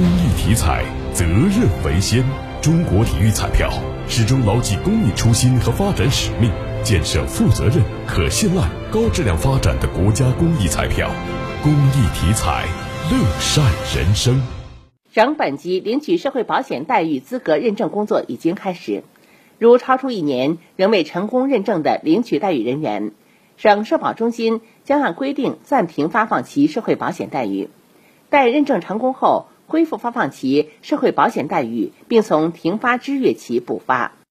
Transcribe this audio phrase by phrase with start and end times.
[0.00, 2.24] 公益体彩，责任为先。
[2.62, 3.70] 中国体育彩票
[4.08, 6.50] 始终牢记公益初心和发展使命，
[6.82, 11.10] 建设负责任、可信赖、高质量发展的国家公益彩票。
[11.62, 12.64] 公益体彩，
[13.10, 13.62] 乐善
[13.94, 14.40] 人生。
[15.12, 19.04] 省本级领取社会保险待遇资格认证工作已经开始，
[19.58, 23.12] 如超出一年仍未成功认证的领取待遇人员，
[23.58, 27.68] 省社保中心将按规定暂停发放其社会保险待遇。
[28.30, 34.10] 待认证成功后，恢复发放其社会保险待遇，并从停发之日起补发。